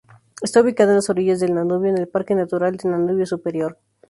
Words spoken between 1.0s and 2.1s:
orillas del Danubio en el